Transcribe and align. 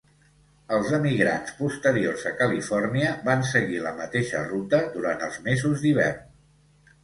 Els 0.77 0.87
emigrants 0.97 1.51
posteriors 1.59 2.23
a 2.31 2.33
Califòrnia 2.41 3.13
van 3.29 3.45
seguir 3.53 3.85
la 3.87 3.95
mateixa 4.03 4.45
ruta 4.49 4.83
durant 4.99 5.25
els 5.31 5.41
mesos 5.49 5.87
d'hivern. 5.89 6.29